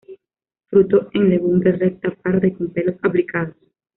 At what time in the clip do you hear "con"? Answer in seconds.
2.53-2.71